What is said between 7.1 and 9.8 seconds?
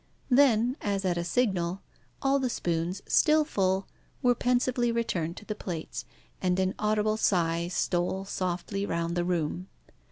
sigh stole softly round the room.